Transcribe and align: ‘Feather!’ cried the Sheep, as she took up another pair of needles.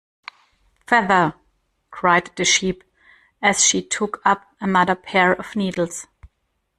‘Feather!’ 0.87 1.35
cried 1.91 2.31
the 2.35 2.43
Sheep, 2.43 2.83
as 3.39 3.63
she 3.63 3.83
took 3.83 4.19
up 4.25 4.47
another 4.59 4.95
pair 4.95 5.31
of 5.33 5.55
needles. 5.55 6.07